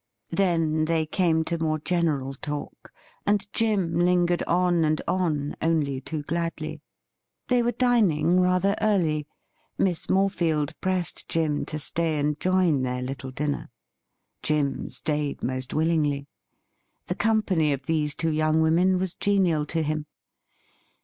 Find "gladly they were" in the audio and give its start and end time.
6.23-7.73